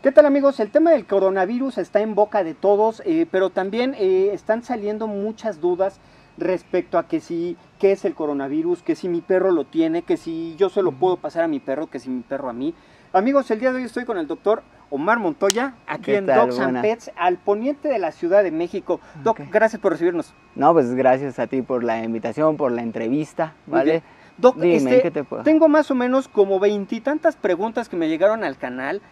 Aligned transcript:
¿Qué 0.00 0.12
tal 0.12 0.26
amigos? 0.26 0.60
El 0.60 0.70
tema 0.70 0.92
del 0.92 1.06
coronavirus 1.06 1.76
está 1.76 2.00
en 2.00 2.14
boca 2.14 2.44
de 2.44 2.54
todos, 2.54 3.02
eh, 3.04 3.26
pero 3.28 3.50
también 3.50 3.96
eh, 3.98 4.30
están 4.32 4.62
saliendo 4.62 5.08
muchas 5.08 5.60
dudas 5.60 5.98
respecto 6.36 6.98
a 6.98 7.08
que 7.08 7.18
si, 7.18 7.56
qué 7.80 7.90
es 7.90 8.04
el 8.04 8.14
coronavirus, 8.14 8.84
que 8.84 8.94
si 8.94 9.08
mi 9.08 9.20
perro 9.20 9.50
lo 9.50 9.64
tiene, 9.64 10.02
que 10.02 10.16
si 10.16 10.54
yo 10.56 10.68
se 10.68 10.82
lo 10.82 10.92
puedo 10.92 11.16
pasar 11.16 11.42
a 11.42 11.48
mi 11.48 11.58
perro, 11.58 11.88
que 11.88 11.98
si 11.98 12.10
mi 12.10 12.22
perro 12.22 12.48
a 12.48 12.52
mí. 12.52 12.74
Amigos, 13.12 13.50
el 13.50 13.58
día 13.58 13.72
de 13.72 13.78
hoy 13.78 13.82
estoy 13.82 14.04
con 14.04 14.18
el 14.18 14.28
doctor 14.28 14.62
Omar 14.88 15.18
Montoya, 15.18 15.74
aquí 15.88 16.14
en 16.14 16.26
Docs 16.26 16.60
and 16.60 16.80
Pets, 16.80 17.10
al 17.16 17.36
poniente 17.38 17.88
de 17.88 17.98
la 17.98 18.12
Ciudad 18.12 18.44
de 18.44 18.52
México. 18.52 19.00
Doc, 19.24 19.40
gracias 19.50 19.82
por 19.82 19.90
recibirnos. 19.90 20.32
No, 20.54 20.72
pues 20.74 20.94
gracias 20.94 21.40
a 21.40 21.48
ti 21.48 21.62
por 21.62 21.82
la 21.82 22.04
invitación, 22.04 22.56
por 22.56 22.70
la 22.70 22.82
entrevista, 22.82 23.54
¿vale? 23.66 24.04
Doc, 24.36 24.56
Dime, 24.58 24.98
este, 24.98 25.24
tengo 25.42 25.66
más 25.66 25.90
o 25.90 25.96
menos 25.96 26.28
como 26.28 26.60
veintitantas 26.60 27.34
preguntas 27.34 27.88
que 27.88 27.96
me 27.96 28.08
llegaron 28.08 28.44
al 28.44 28.56
canal. 28.56 29.02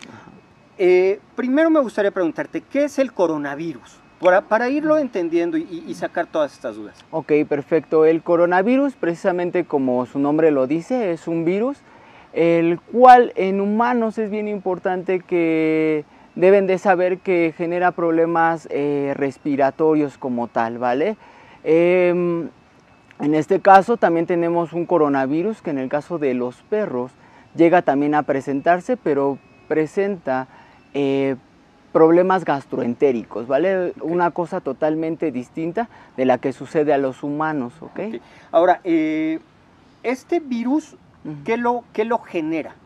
Eh, 0.78 1.20
primero 1.34 1.70
me 1.70 1.80
gustaría 1.80 2.10
preguntarte, 2.10 2.60
¿qué 2.60 2.84
es 2.84 2.98
el 2.98 3.12
coronavirus? 3.12 4.00
Para, 4.48 4.68
irlo 4.70 4.96
entendiendo 4.98 5.58
y, 5.58 5.94
sacar 5.94 6.26
todas 6.26 6.52
estas 6.54 6.76
dudas. 6.76 6.96
Ok, 7.10 7.32
perfecto. 7.48 8.06
El 8.06 8.22
coronavirus, 8.22 8.94
precisamente 8.94 9.64
como 9.64 10.06
su 10.06 10.18
nombre 10.18 10.50
lo 10.50 10.66
dice, 10.66 11.12
es 11.12 11.28
un 11.28 11.44
virus, 11.44 11.78
el 12.32 12.80
cual 12.80 13.32
en 13.36 13.60
humanos 13.60 14.16
es 14.18 14.30
bien 14.30 14.48
importante 14.48 15.20
que 15.20 16.04
deben 16.34 16.66
de 16.66 16.78
saber 16.78 17.18
que 17.18 17.54
genera 17.56 17.92
problemas 17.92 18.68
eh, 18.70 19.12
respiratorios 19.16 20.16
como 20.16 20.48
tal, 20.48 20.78
¿vale? 20.78 21.16
Em, 21.62 22.48
en 23.20 23.34
este 23.34 23.60
caso 23.60 23.96
también 23.98 24.26
tenemos 24.26 24.72
un 24.72 24.86
coronavirus 24.86 25.60
que 25.60 25.70
en 25.70 25.78
el 25.78 25.88
caso 25.88 26.18
de 26.18 26.34
los 26.34 26.62
perros 26.62 27.12
llega 27.54 27.82
también 27.82 28.14
a 28.14 28.22
presentarse, 28.22 28.96
pero 28.96 29.38
presenta 29.68 30.48
eh, 30.98 31.36
problemas 31.92 32.46
gastroentéricos, 32.46 33.46
¿vale? 33.46 33.92
Una 34.00 34.30
cosa 34.30 34.62
totalmente 34.62 35.30
distinta 35.30 35.90
de 36.16 36.24
la 36.24 36.38
que 36.38 36.54
sucede 36.54 36.94
a 36.94 36.98
los 36.98 37.22
humanos, 37.22 37.74
¿ok? 37.80 38.18
Ahora, 38.50 38.80
eh, 38.82 39.40
este 40.02 40.40
virus, 40.40 40.96
¿qué, 41.44 41.58
lo, 41.58 41.84
¿qué 41.92 42.06
lo 42.06 42.18
genera? 42.18 42.76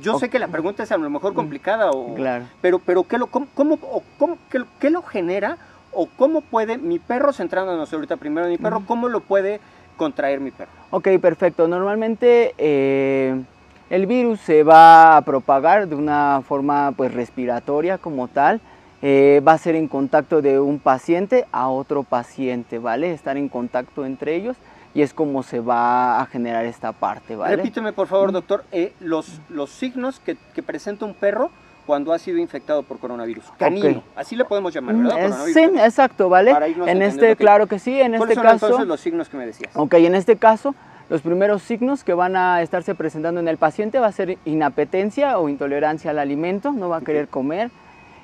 Yo 0.00 0.18
sé 0.18 0.30
que 0.30 0.38
la 0.38 0.48
pregunta 0.48 0.82
es 0.82 0.90
a 0.90 0.96
lo 0.96 1.10
mejor 1.10 1.34
complicada, 1.34 1.90
o, 1.90 2.14
claro. 2.14 2.46
pero, 2.62 2.78
pero 2.78 3.04
¿qué, 3.04 3.18
lo, 3.18 3.26
cómo, 3.26 3.46
cómo, 3.54 4.38
qué, 4.80 4.90
lo 4.90 5.02
genera 5.02 5.58
o 5.92 6.08
cómo 6.16 6.40
puede 6.40 6.78
mi 6.78 6.98
perro, 6.98 7.34
centrándonos 7.34 7.92
ahorita 7.92 8.16
primero 8.16 8.46
en 8.46 8.52
mi 8.52 8.58
perro, 8.58 8.82
cómo 8.86 9.08
lo 9.08 9.20
puede 9.20 9.60
contraer 9.98 10.40
mi 10.40 10.50
perro? 10.50 10.72
Ok, 10.90 11.08
perfecto. 11.20 11.68
Normalmente... 11.68 12.54
Eh, 12.56 13.42
el 13.90 14.06
virus 14.06 14.40
se 14.40 14.62
va 14.62 15.16
a 15.16 15.22
propagar 15.22 15.88
de 15.88 15.94
una 15.94 16.42
forma 16.46 16.92
pues, 16.96 17.12
respiratoria 17.12 17.98
como 17.98 18.28
tal. 18.28 18.60
Eh, 19.02 19.42
va 19.46 19.52
a 19.52 19.58
ser 19.58 19.74
en 19.74 19.86
contacto 19.86 20.40
de 20.40 20.58
un 20.58 20.78
paciente 20.78 21.44
a 21.52 21.68
otro 21.68 22.04
paciente, 22.04 22.78
¿vale? 22.78 23.12
Estar 23.12 23.36
en 23.36 23.50
contacto 23.50 24.06
entre 24.06 24.34
ellos 24.34 24.56
y 24.94 25.02
es 25.02 25.12
como 25.12 25.42
se 25.42 25.60
va 25.60 26.20
a 26.20 26.26
generar 26.26 26.64
esta 26.64 26.92
parte, 26.92 27.36
¿vale? 27.36 27.56
Repíteme 27.56 27.92
por 27.92 28.06
favor, 28.06 28.32
doctor, 28.32 28.64
eh, 28.72 28.94
los, 29.00 29.40
los 29.50 29.68
signos 29.68 30.20
que, 30.20 30.36
presenta 30.62 31.04
un 31.04 31.12
perro 31.12 31.50
cuando 31.84 32.14
ha 32.14 32.18
sido 32.18 32.38
infectado 32.38 32.82
por 32.82 32.98
coronavirus. 32.98 33.44
Canino, 33.58 34.02
así 34.16 34.36
le 34.36 34.46
podemos 34.46 34.72
llamar, 34.72 34.96
¿verdad? 34.96 35.28
Mm, 35.28 35.52
sí, 35.52 35.60
exacto, 35.60 36.30
¿vale? 36.30 36.54
En 36.86 37.02
este, 37.02 37.36
claro 37.36 37.66
que 37.66 37.78
sí, 37.78 38.00
en 38.00 38.14
este 38.14 38.34
son 38.34 38.42
caso. 38.42 38.66
entonces 38.66 38.88
los 38.88 39.00
signos 39.00 39.28
que 39.28 39.36
me 39.36 39.44
decías? 39.44 39.70
Ok, 39.74 39.94
en 39.94 40.14
este 40.14 40.36
caso 40.36 40.74
los 41.10 41.20
primeros 41.20 41.62
signos 41.62 42.04
que 42.04 42.14
van 42.14 42.36
a 42.36 42.62
estarse 42.62 42.94
presentando 42.94 43.40
en 43.40 43.48
el 43.48 43.58
paciente 43.58 43.98
va 43.98 44.06
a 44.06 44.12
ser 44.12 44.38
inapetencia 44.44 45.38
o 45.38 45.48
intolerancia 45.48 46.10
al 46.10 46.18
alimento, 46.18 46.72
no 46.72 46.88
va 46.88 46.98
a 46.98 47.00
querer 47.02 47.28
comer, 47.28 47.70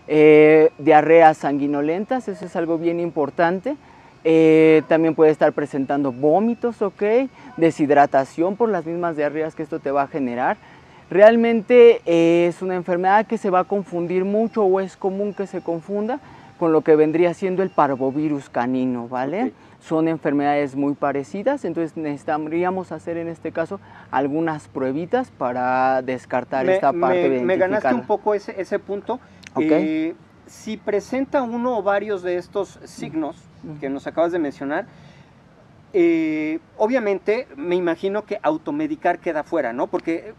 eh, 0.08 0.70
diarreas 0.78 1.38
sanguinolentas, 1.38 2.28
eso 2.28 2.44
es 2.44 2.56
algo 2.56 2.78
bien 2.78 2.98
importante. 3.00 3.76
Eh, 4.22 4.82
también 4.88 5.14
puede 5.14 5.30
estar 5.30 5.52
presentando 5.52 6.12
vómitos, 6.12 6.82
¿ok? 6.82 7.02
Deshidratación 7.56 8.56
por 8.56 8.68
las 8.68 8.84
mismas 8.84 9.16
diarreas 9.16 9.54
que 9.54 9.62
esto 9.62 9.78
te 9.78 9.90
va 9.90 10.02
a 10.02 10.06
generar. 10.08 10.58
Realmente 11.10 12.02
eh, 12.06 12.46
es 12.48 12.60
una 12.60 12.76
enfermedad 12.76 13.26
que 13.26 13.38
se 13.38 13.50
va 13.50 13.60
a 13.60 13.64
confundir 13.64 14.24
mucho 14.24 14.64
o 14.64 14.80
es 14.80 14.96
común 14.96 15.32
que 15.32 15.46
se 15.46 15.62
confunda 15.62 16.20
con 16.58 16.72
lo 16.72 16.82
que 16.82 16.94
vendría 16.96 17.32
siendo 17.32 17.62
el 17.62 17.70
parvovirus 17.70 18.50
canino, 18.50 19.08
¿vale? 19.08 19.52
Son 19.80 20.08
enfermedades 20.08 20.76
muy 20.76 20.94
parecidas, 20.94 21.64
entonces 21.64 21.96
necesitaríamos 21.96 22.92
hacer 22.92 23.16
en 23.16 23.28
este 23.28 23.50
caso 23.50 23.80
algunas 24.10 24.68
pruebitas 24.68 25.30
para 25.30 26.02
descartar 26.02 26.68
esta 26.68 26.92
parte. 26.92 27.28
Me, 27.28 27.40
me 27.40 27.56
ganaste 27.56 27.94
un 27.94 28.06
poco 28.06 28.34
ese, 28.34 28.60
ese 28.60 28.78
punto. 28.78 29.20
Eh, 29.58 30.14
si 30.46 30.76
presenta 30.76 31.42
uno 31.42 31.78
o 31.78 31.82
varios 31.82 32.22
de 32.22 32.36
estos 32.36 32.78
signos 32.84 33.36
que 33.80 33.88
nos 33.88 34.06
acabas 34.06 34.32
de 34.32 34.38
mencionar, 34.38 34.86
eh, 35.92 36.60
obviamente 36.76 37.48
me 37.56 37.74
imagino 37.74 38.24
que 38.24 38.38
automedicar 38.42 39.18
queda 39.18 39.44
fuera, 39.44 39.72
¿no? 39.72 39.86
Porque, 39.86 40.34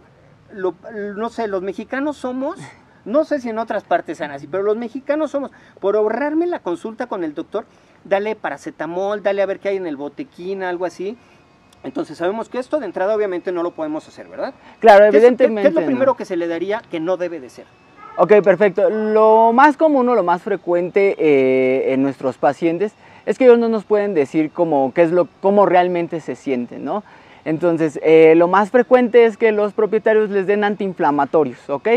no 0.53 1.29
sé, 1.29 1.47
los 1.47 1.61
mexicanos 1.61 2.17
somos... 2.17 2.59
No 3.03 3.23
sé 3.23 3.41
si 3.41 3.49
en 3.49 3.57
otras 3.57 3.83
partes 3.83 4.19
sean 4.19 4.29
así, 4.29 4.45
pero 4.45 4.61
los 4.61 4.77
mexicanos 4.77 5.31
somos, 5.31 5.49
por 5.79 5.95
ahorrarme 5.95 6.45
la 6.45 6.59
consulta 6.59 7.07
con 7.07 7.23
el 7.23 7.33
doctor, 7.33 7.65
dale 8.03 8.35
paracetamol, 8.35 9.23
dale 9.23 9.41
a 9.41 9.45
ver 9.45 9.59
qué 9.59 9.69
hay 9.69 9.77
en 9.77 9.87
el 9.87 9.97
botequín, 9.97 10.63
algo 10.63 10.85
así. 10.85 11.17
Entonces 11.83 12.17
sabemos 12.17 12.49
que 12.49 12.59
esto 12.59 12.79
de 12.79 12.85
entrada 12.85 13.15
obviamente 13.15 13.51
no 13.51 13.63
lo 13.63 13.71
podemos 13.71 14.07
hacer, 14.07 14.27
¿verdad? 14.27 14.53
Claro, 14.79 15.05
evidentemente. 15.05 15.63
¿Qué 15.63 15.67
es, 15.69 15.73
lo 15.73 15.85
primero 15.85 16.15
que 16.15 16.25
se 16.25 16.35
le 16.35 16.47
daría 16.47 16.81
que 16.91 16.99
no 16.99 17.17
debe 17.17 17.39
de 17.39 17.49
ser? 17.49 17.65
Ok, 18.17 18.33
perfecto. 18.43 18.89
Lo 18.89 19.51
más 19.53 19.77
común 19.77 20.07
o 20.09 20.15
lo 20.15 20.23
más 20.23 20.43
frecuente 20.43 21.15
eh, 21.17 21.93
en 21.93 22.03
nuestros 22.03 22.37
pacientes 22.37 22.93
es 23.25 23.37
que 23.37 23.45
ellos 23.45 23.57
no 23.57 23.69
nos 23.69 23.83
pueden 23.83 24.13
decir 24.13 24.51
cómo, 24.51 24.91
qué 24.93 25.03
es 25.03 25.11
lo, 25.11 25.27
cómo 25.41 25.65
realmente 25.65 26.19
se 26.19 26.35
sienten, 26.35 26.83
¿no? 26.83 27.03
Entonces, 27.45 27.99
eh, 28.03 28.35
lo 28.35 28.47
más 28.47 28.69
frecuente 28.69 29.25
es 29.25 29.37
que 29.37 29.51
los 29.51 29.73
propietarios 29.73 30.29
les 30.29 30.45
den 30.45 30.63
antiinflamatorios, 30.63 31.69
¿ok? 31.69 31.87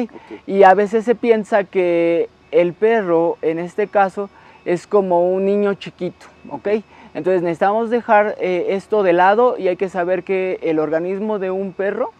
Y 0.46 0.62
a 0.62 0.72
veces 0.72 1.04
se 1.04 1.14
piensa 1.14 1.64
que 1.64 2.30
el 2.50 2.72
perro, 2.72 3.36
en 3.42 3.58
este 3.58 3.88
caso, 3.88 4.30
es 4.64 4.86
como 4.86 5.30
un 5.32 5.44
niño 5.44 5.74
chiquito, 5.74 6.26
¿ok? 6.50 6.68
Entonces 7.14 7.42
necesitamos 7.42 7.90
dejar 7.90 8.34
eh, 8.40 8.66
esto 8.70 9.02
de 9.02 9.12
lado 9.12 9.56
y 9.58 9.68
hay 9.68 9.76
que 9.76 9.88
saber 9.88 10.24
que 10.24 10.58
el 10.62 10.78
organismo 10.78 11.38
de 11.38 11.50
un 11.50 11.72
perro 11.72 12.10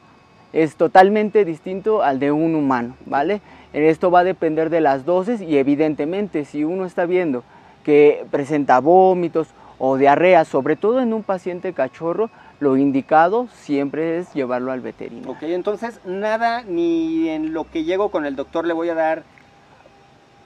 es 0.53 0.77
totalmente 0.77 1.44
distinto 1.44 2.03
al 2.03 2.21
de 2.21 2.31
un 2.31 2.55
humano, 2.55 2.94
¿vale? 3.06 3.41
Esto 3.72 4.12
va 4.12 4.21
a 4.21 4.25
depender 4.25 4.71
de 4.71 4.81
las 4.81 5.05
dosis 5.05 5.41
y 5.41 5.59
evidentemente 5.59 6.44
si 6.44 6.62
uno 6.62 6.87
está 6.87 7.06
viendo 7.06 7.43
que 7.82 8.25
presenta 8.31 8.78
vómitos 8.78 9.49
o 9.78 9.97
diarrea, 9.97 10.44
sobre 10.44 10.76
todo 10.76 11.00
en 11.00 11.12
un 11.12 11.25
paciente 11.25 11.72
cachorro, 11.72 12.31
lo 12.61 12.76
indicado 12.76 13.49
siempre 13.53 14.19
es 14.19 14.32
llevarlo 14.32 14.71
al 14.71 14.81
veterinario. 14.81 15.32
Ok, 15.32 15.43
entonces 15.43 16.00
nada 16.05 16.62
ni 16.62 17.28
en 17.28 17.53
lo 17.53 17.65
que 17.65 17.82
llego 17.82 18.11
con 18.11 18.25
el 18.25 18.37
doctor 18.37 18.65
le 18.65 18.72
voy 18.72 18.88
a 18.91 18.94
dar 18.94 19.25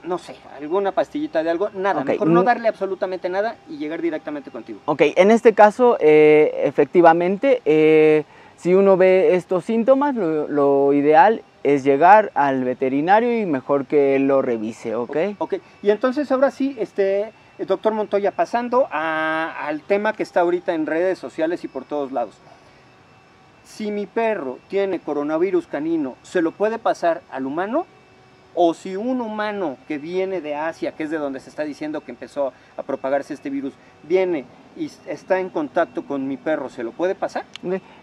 no 0.08 0.18
sé, 0.18 0.34
alguna 0.58 0.92
pastillita 0.92 1.42
de 1.42 1.50
algo, 1.50 1.68
nada, 1.74 2.02
mejor 2.02 2.26
no 2.26 2.42
darle 2.42 2.68
absolutamente 2.68 3.28
nada 3.28 3.56
y 3.68 3.76
llegar 3.76 4.00
directamente 4.00 4.50
contigo. 4.50 4.80
Ok, 4.86 5.02
en 5.14 5.30
este 5.30 5.52
caso, 5.52 5.98
eh, 6.00 6.62
efectivamente, 6.64 7.60
eh, 7.66 8.24
si 8.56 8.74
uno 8.74 8.96
ve 8.96 9.34
estos 9.34 9.64
síntomas, 9.66 10.16
lo, 10.16 10.92
ideal 10.94 11.42
es 11.62 11.84
llegar 11.84 12.32
al 12.34 12.64
veterinario 12.64 13.38
y 13.38 13.44
mejor 13.44 13.84
que 13.86 14.16
él 14.16 14.26
lo 14.26 14.40
revise, 14.40 14.96
¿ok? 14.96 15.16
Ok, 15.38 15.54
y 15.82 15.90
entonces 15.90 16.32
ahora 16.32 16.50
sí, 16.50 16.74
este, 16.80 17.30
doctor 17.58 17.92
Montoya, 17.92 18.30
pasando 18.30 18.88
al 18.90 19.82
tema 19.82 20.14
que 20.14 20.22
está 20.22 20.40
ahorita 20.40 20.74
en 20.74 20.86
redes 20.86 21.18
sociales 21.18 21.62
y 21.64 21.68
por 21.68 21.84
todos 21.84 22.12
lados. 22.12 22.34
Si 23.64 23.90
mi 23.90 24.06
perro 24.06 24.58
tiene 24.68 24.98
coronavirus 24.98 25.66
canino, 25.66 26.16
¿se 26.22 26.40
lo 26.40 26.52
puede 26.52 26.78
pasar 26.78 27.20
al 27.30 27.44
humano? 27.44 27.86
O 28.60 28.74
si 28.74 28.96
un 28.96 29.20
humano 29.20 29.76
que 29.86 29.98
viene 29.98 30.40
de 30.40 30.56
Asia, 30.56 30.90
que 30.90 31.04
es 31.04 31.10
de 31.10 31.18
donde 31.18 31.38
se 31.38 31.48
está 31.48 31.62
diciendo 31.62 32.00
que 32.00 32.10
empezó 32.10 32.52
a 32.76 32.82
propagarse 32.82 33.32
este 33.32 33.50
virus, 33.50 33.72
viene 34.02 34.46
y 34.76 34.90
está 35.06 35.38
en 35.38 35.48
contacto 35.48 36.04
con 36.04 36.26
mi 36.26 36.36
perro, 36.36 36.68
¿se 36.68 36.82
lo 36.82 36.90
puede 36.90 37.14
pasar? 37.14 37.44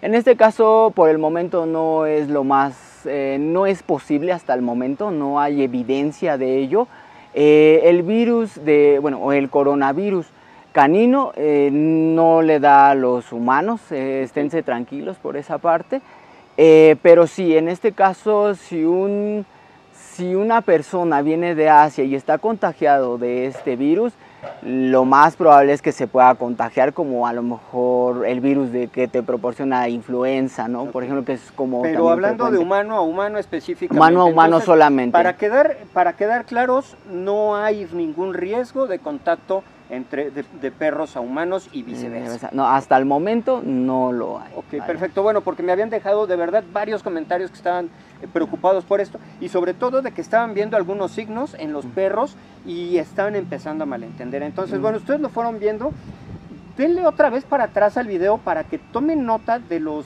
En 0.02 0.16
este 0.16 0.38
caso, 0.38 0.94
por 0.96 1.10
el 1.10 1.18
momento 1.18 1.66
no 1.66 2.06
es 2.06 2.30
lo 2.30 2.46
más, 2.46 3.06
eh, 3.06 3.36
no 3.38 3.66
es 3.66 3.84
posible 3.84 4.32
hasta 4.32 4.54
el 4.54 4.62
momento, 4.62 5.12
no 5.12 5.42
hay 5.42 5.62
evidencia 5.62 6.38
de 6.38 6.58
ello. 6.60 6.88
Eh, 7.34 7.82
el 7.84 8.04
virus 8.04 8.64
de, 8.64 9.00
bueno, 9.02 9.20
o 9.20 9.34
el 9.34 9.50
coronavirus 9.50 10.26
canino 10.72 11.34
eh, 11.36 11.70
no 11.70 12.42
le 12.42 12.62
da 12.62 12.92
a 12.92 12.96
los 12.96 13.34
humanos, 13.34 13.92
esténse 13.92 14.64
tranquilos 14.64 15.18
por 15.18 15.36
esa 15.36 15.58
parte. 15.58 16.02
pero 16.56 17.28
sí, 17.28 17.58
en 17.58 17.68
este 17.68 17.92
caso, 17.92 18.56
si 18.56 18.86
un 18.86 19.46
si 20.16 20.36
una 20.36 20.62
persona 20.62 21.22
viene 21.22 21.56
de 21.56 21.70
Asia 21.70 22.04
y 22.04 22.16
está 22.16 22.38
contagiado 22.38 23.18
de 23.18 23.48
este 23.48 23.76
virus, 23.76 24.14
lo 24.62 25.06
más 25.06 25.36
probable 25.36 25.74
es 25.74 25.82
que 25.82 25.92
se 25.92 26.08
pueda 26.08 26.34
contagiar 26.36 26.94
como 26.94 27.28
a 27.28 27.34
lo 27.34 27.42
mejor 27.42 28.26
el 28.26 28.40
virus 28.40 28.72
de 28.72 28.88
que 28.88 29.08
te 29.08 29.24
proporciona 29.24 29.90
influenza, 29.90 30.68
¿no? 30.68 30.86
Por 30.86 31.04
ejemplo, 31.04 31.26
que 31.26 31.34
es 31.34 31.52
como... 31.52 31.82
Pero 31.82 32.10
hablando 32.10 32.50
de 32.52 32.58
humano 32.58 32.96
a 32.96 33.02
humano 33.02 33.38
específicamente. 33.38 33.98
Humano 33.98 34.22
a 34.22 34.26
humano 34.26 34.62
solamente. 34.62 35.12
Para 35.12 35.36
quedar, 35.36 35.78
para 35.94 36.14
quedar 36.14 36.46
claros, 36.46 36.96
no 37.12 37.56
hay 37.56 37.88
ningún 37.92 38.34
riesgo 38.34 38.88
de 38.88 39.00
contacto 39.00 39.64
entre 39.90 40.32
de, 40.32 40.72
perros 40.72 41.16
a 41.16 41.20
humanos 41.20 41.70
y 41.72 41.84
viceversa. 41.84 42.50
No, 42.52 42.68
hasta 42.68 42.98
el 42.98 43.06
momento 43.06 43.62
no 43.64 44.12
lo 44.12 44.40
hay. 44.40 44.52
Ok, 44.56 44.86
perfecto. 44.86 45.22
Bueno, 45.22 45.42
porque 45.42 45.64
me 45.64 45.72
habían 45.72 45.90
dejado 45.90 46.28
de 46.28 46.36
verdad 46.36 46.64
varios 46.74 47.04
comentarios 47.04 47.52
que 47.52 47.58
estaban 47.58 47.86
eh, 48.22 48.28
preocupados 48.32 48.84
por 48.86 49.02
esto 49.02 49.20
y 49.40 49.50
sobre 49.50 49.74
todo 49.74 50.02
de 50.02 50.12
que 50.12 50.22
estaban 50.22 50.54
viendo 50.54 50.76
algunos 50.78 51.12
signos 51.12 51.56
en 51.60 51.72
los 51.72 51.86
perros 51.86 52.36
y 52.66 52.98
estaban 52.98 53.36
empezando 53.36 53.84
a 53.84 53.88
malentender. 53.88 54.42
Entonces, 54.44 54.80
bueno, 54.82 54.98
ustedes 54.98 55.20
lo 55.20 55.30
fueron 55.30 55.60
viendo. 55.60 55.92
Denle 56.78 57.06
otra 57.06 57.30
vez 57.30 57.46
para 57.46 57.66
atrás 57.66 57.98
al 57.98 58.08
video 58.08 58.38
para 58.38 58.66
que 58.66 58.80
tomen 58.80 59.26
nota 59.26 59.60
de 59.60 59.80
los 59.80 60.06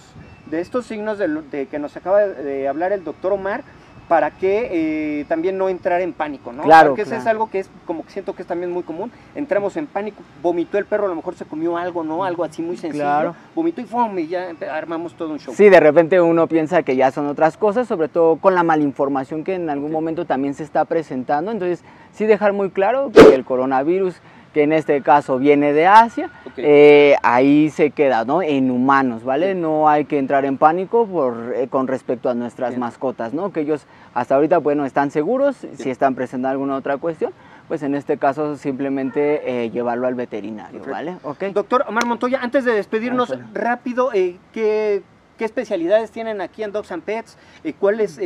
de 0.52 0.62
estos 0.62 0.88
signos 0.88 1.20
de, 1.20 1.28
de 1.28 1.68
que 1.68 1.78
nos 1.78 1.96
acaba 1.96 2.22
de 2.22 2.68
hablar 2.68 2.92
el 2.92 3.04
doctor 3.04 3.34
Omar 3.34 3.64
para 4.09 4.31
que 4.31 5.19
eh, 5.21 5.25
también 5.25 5.56
no 5.56 5.69
entrar 5.69 6.01
en 6.01 6.13
pánico, 6.13 6.51
¿no? 6.51 6.63
Claro. 6.63 6.89
Porque 6.89 7.03
eso 7.03 7.15
es 7.15 7.27
algo 7.27 7.50
que 7.50 7.59
es 7.59 7.69
como 7.85 8.03
que 8.03 8.09
siento 8.09 8.35
que 8.35 8.41
es 8.41 8.47
también 8.47 8.71
muy 8.71 8.81
común. 8.81 9.11
Entramos 9.35 9.77
en 9.77 9.85
pánico, 9.85 10.23
vomitó 10.41 10.79
el 10.79 10.85
perro, 10.85 11.06
a 11.06 11.09
lo 11.09 11.15
mejor 11.15 11.35
se 11.35 11.45
comió 11.45 11.77
algo, 11.77 12.03
¿no? 12.03 12.23
Algo 12.23 12.44
así 12.44 12.63
muy 12.63 12.75
sencillo. 12.75 13.03
Claro. 13.03 13.35
Vomitó 13.53 13.81
y 13.81 13.85
¡fum! 13.85 14.17
y 14.17 14.27
ya 14.27 14.50
armamos 14.71 15.13
todo 15.13 15.29
un 15.29 15.38
show. 15.38 15.53
Sí, 15.53 15.69
de 15.69 15.79
repente 15.79 16.19
uno 16.19 16.47
piensa 16.47 16.81
que 16.81 16.95
ya 16.95 17.11
son 17.11 17.27
otras 17.27 17.56
cosas, 17.56 17.88
sobre 17.88 18.09
todo 18.09 18.38
con 18.38 18.56
la 18.56 18.63
malinformación 18.63 19.44
que 19.44 19.53
en 19.53 19.69
algún 19.69 19.91
momento 19.91 20.25
también 20.25 20.56
se 20.56 20.63
está 20.63 20.85
presentando. 20.85 21.51
Entonces, 21.51 21.83
sí 22.11 22.25
dejar 22.25 22.51
muy 22.51 22.71
claro 22.71 23.11
que 23.11 23.35
el 23.35 23.45
coronavirus 23.45 24.15
que 24.54 24.63
en 24.63 24.74
este 24.74 25.01
caso 25.01 25.38
viene 25.38 25.74
de 25.74 25.88
Asia, 25.88 26.30
eh, 26.57 27.16
ahí 27.24 27.69
se 27.69 27.92
queda, 27.92 28.25
¿no? 28.25 28.42
En 28.42 28.72
humanos, 28.72 29.24
¿vale? 29.24 29.56
No 29.56 29.88
hay 29.90 30.06
que 30.06 30.18
entrar 30.18 30.46
en 30.46 30.57
pánico 30.57 31.06
por, 31.06 31.54
eh, 31.56 31.68
con 31.68 31.88
respecto 31.88 32.30
a 32.30 32.34
nuestras 32.34 32.78
mascotas, 32.78 33.34
¿no? 33.34 33.51
Que 33.51 33.62
ellos 33.62 33.86
hasta 34.13 34.36
ahorita, 34.36 34.57
bueno, 34.57 34.86
están 34.86 35.12
seguros, 35.12 35.56
si 35.75 35.90
están 35.90 36.16
presentando 36.16 36.50
alguna 36.50 36.75
otra 36.75 36.98
cuestión, 36.98 37.31
pues 37.68 37.84
en 37.84 37.94
este 37.94 38.18
caso 38.18 38.56
simplemente 38.57 39.63
eh, 39.66 39.69
llevarlo 39.69 40.07
al 40.07 40.16
veterinario, 40.16 40.81
¿vale? 40.90 41.18
Okay. 41.24 41.54
Doctor 41.54 41.86
Omar 41.88 42.06
Montoya, 42.06 42.40
antes 42.42 42.66
de 42.66 42.74
despedirnos, 42.74 43.31
rápido, 43.54 44.10
¿qué, 44.52 45.04
¿qué, 45.39 45.45
especialidades 45.45 46.12
tienen 46.12 46.41
aquí 46.41 46.62
en 46.62 46.71
Dogs 46.71 46.91
and 46.91 47.01
Pets? 47.01 47.38
¿cuáles, 47.80 48.19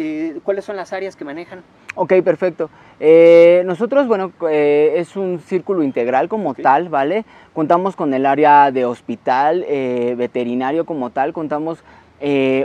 ¿Cuáles 0.43 0.65
son 0.65 0.75
las 0.75 0.91
áreas 0.91 1.15
que 1.15 1.23
manejan? 1.23 1.61
Ok, 1.95 2.13
perfecto. 2.23 2.69
Eh, 2.99 3.61
nosotros, 3.65 4.07
bueno, 4.07 4.31
eh, 4.49 4.93
es 4.95 5.15
un 5.15 5.39
círculo 5.39 5.83
integral 5.83 6.27
como 6.27 6.55
tal, 6.55 6.89
¿vale? 6.89 7.23
Contamos 7.53 7.95
con 7.95 8.13
el 8.13 8.25
área 8.25 8.71
de 8.71 8.85
hospital, 8.85 9.63
eh, 9.67 10.15
veterinario 10.17 10.85
como 10.85 11.11
tal, 11.11 11.33
contamos 11.33 11.83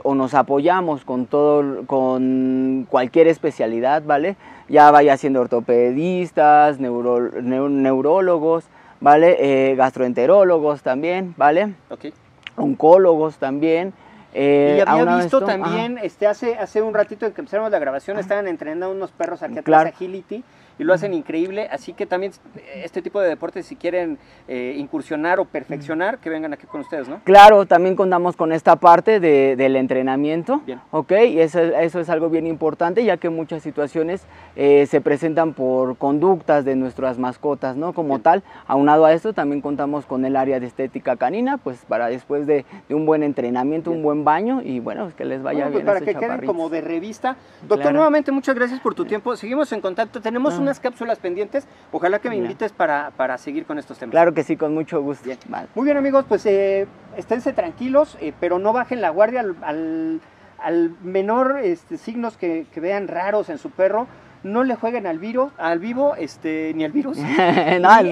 o 0.04 0.14
nos 0.14 0.34
apoyamos 0.34 1.04
con 1.04 1.26
todo, 1.26 1.84
con 1.86 2.86
cualquier 2.88 3.26
especialidad, 3.26 4.04
¿vale? 4.06 4.36
Ya 4.68 4.88
vaya 4.92 5.16
siendo 5.16 5.40
ortopedistas, 5.40 6.78
neurólogos, 6.78 8.66
¿vale? 9.00 9.74
gastroenterólogos 9.74 10.82
también, 10.82 11.34
¿vale? 11.36 11.74
Okay. 11.90 12.12
Oncólogos 12.54 13.38
también. 13.38 13.92
Eh, 14.34 14.76
y 14.78 14.88
había 14.88 15.16
visto 15.16 15.40
también, 15.40 15.98
este, 15.98 16.26
hace, 16.26 16.58
hace 16.58 16.82
un 16.82 16.92
ratito 16.92 17.32
que 17.32 17.40
empezamos 17.40 17.70
la 17.70 17.78
grabación, 17.78 18.19
estaban 18.19 18.46
entrenando 18.46 18.90
unos 18.90 19.10
perros 19.10 19.42
aquí 19.42 19.58
atrás, 19.58 19.86
Agility, 19.86 20.44
y 20.78 20.84
lo 20.84 20.94
hacen 20.94 21.14
increíble. 21.14 21.69
Así 21.70 21.92
que 21.92 22.06
también 22.06 22.32
este 22.75 23.02
tipo 23.02 23.20
de 23.20 23.28
deportes, 23.28 23.66
si 23.66 23.76
quieren 23.76 24.19
eh, 24.46 24.75
incursionar 24.78 25.40
o 25.40 25.44
perfeccionar, 25.44 26.19
que 26.19 26.30
vengan 26.30 26.52
aquí 26.52 26.66
con 26.66 26.80
ustedes, 26.80 27.08
¿no? 27.08 27.20
Claro, 27.25 27.66
también 27.66 27.96
contamos 27.96 28.36
con 28.36 28.52
esta 28.52 28.76
parte 28.76 29.20
de, 29.20 29.56
del 29.56 29.76
entrenamiento, 29.76 30.62
bien. 30.64 30.80
¿ok? 30.90 31.12
Y 31.28 31.40
eso, 31.40 31.60
eso, 31.60 32.00
es 32.00 32.08
algo 32.08 32.30
bien 32.30 32.46
importante, 32.46 33.04
ya 33.04 33.16
que 33.16 33.28
muchas 33.28 33.62
situaciones 33.62 34.22
eh, 34.56 34.86
se 34.86 35.00
presentan 35.00 35.52
por 35.52 35.96
conductas 35.96 36.64
de 36.64 36.76
nuestras 36.76 37.19
mascotas, 37.19 37.76
¿no? 37.76 37.92
Como 37.92 38.20
tal, 38.20 38.42
aunado 38.66 39.04
a 39.04 39.12
esto, 39.12 39.32
también 39.32 39.60
contamos 39.60 40.06
con 40.06 40.25
el 40.25 40.36
área 40.36 40.60
de 40.60 40.66
estética 40.66 41.16
canina, 41.16 41.58
pues 41.58 41.84
para 41.88 42.08
después 42.08 42.46
de, 42.46 42.64
un 42.88 43.06
buen 43.06 43.22
entrenamiento, 43.22 43.90
un 43.90 44.02
buen 44.02 44.25
baño, 44.25 44.62
y 44.62 44.80
bueno, 44.80 45.10
que 45.16 45.25
les 45.25 45.42
vaya 45.42 45.64
pues 45.64 45.75
bien. 45.75 45.86
para 45.86 46.00
que 46.00 46.14
queden 46.14 46.46
como 46.46 46.69
de 46.69 46.80
revista. 46.80 47.36
Doctor, 47.66 47.92
nuevamente 47.92 48.32
muchas 48.32 48.54
gracias 48.54 48.80
por 48.80 48.94
tu 48.94 49.04
tiempo. 49.04 49.36
Seguimos 49.36 49.72
en 49.72 49.80
contacto. 49.80 50.20
Tenemos 50.20 50.58
un 50.58 50.67
unas 50.68 50.80
cápsulas 50.80 51.18
pendientes. 51.18 51.66
Ojalá 51.92 52.18
que 52.18 52.28
me 52.28 52.36
invites 52.36 52.72
para, 52.72 53.10
para, 53.16 53.38
seguir 53.38 53.64
con 53.64 53.78
estos 53.78 53.98
temas. 53.98 54.12
Claro 54.12 54.34
que 54.34 54.44
sí, 54.44 54.56
con 54.56 54.74
mucho 54.74 55.00
gusto. 55.00 55.28
Muy 55.74 55.84
bien 55.84 55.96
amigos, 55.96 56.24
pues 56.28 56.44
eh, 56.46 56.86
esténse 57.16 57.52
tranquilos, 57.52 58.16
eh, 58.20 58.32
pero 58.38 58.58
no 58.58 58.72
bajen 58.72 59.00
la 59.00 59.10
guardia 59.10 59.40
al, 59.40 60.20
al, 60.58 60.90
menor 61.02 61.60
este, 61.62 61.96
signos 61.96 62.36
que, 62.36 62.66
que 62.72 62.80
vean 62.80 63.08
raros 63.08 63.48
en 63.48 63.58
su 63.58 63.70
perro 63.70 64.06
no 64.43 64.64
le 64.64 64.75
jueguen 64.76 65.06
al 65.06 65.19
virus, 65.19 65.52
al 65.58 65.79
vivo, 65.79 66.14
este, 66.17 66.73
ni 66.75 66.85
al 66.85 66.93
virus. 66.93 67.19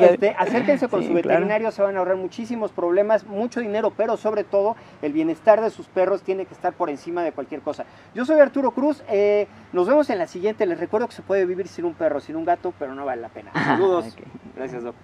Este, 0.06 0.34
acérquense 0.38 0.88
con 0.88 1.02
su 1.06 1.12
veterinario, 1.12 1.70
se 1.70 1.82
van 1.82 1.96
a 1.96 1.98
ahorrar 1.98 2.16
muchísimos 2.16 2.72
problemas, 2.72 3.26
mucho 3.26 3.60
dinero, 3.60 3.92
pero 3.96 4.16
sobre 4.16 4.44
todo 4.44 4.76
el 5.02 5.12
bienestar 5.12 5.60
de 5.60 5.70
sus 5.70 5.86
perros 5.86 6.22
tiene 6.22 6.46
que 6.46 6.54
estar 6.54 6.72
por 6.72 6.90
encima 6.90 7.22
de 7.22 7.32
cualquier 7.32 7.60
cosa. 7.60 7.84
Yo 8.14 8.24
soy 8.24 8.40
Arturo 8.40 8.70
Cruz, 8.70 9.02
eh, 9.08 9.46
nos 9.72 9.86
vemos 9.86 10.08
en 10.10 10.18
la 10.18 10.26
siguiente. 10.26 10.66
Les 10.66 10.78
recuerdo 10.78 11.08
que 11.08 11.14
se 11.14 11.22
puede 11.22 11.46
vivir 11.46 11.68
sin 11.68 11.84
un 11.84 11.94
perro, 11.94 12.20
sin 12.20 12.36
un 12.36 12.44
gato, 12.44 12.72
pero 12.78 12.94
no 12.94 13.04
vale 13.04 13.22
la 13.22 13.28
pena. 13.28 13.52
Saludos. 13.54 14.16
Gracias, 14.54 14.82
Doc. 14.82 14.94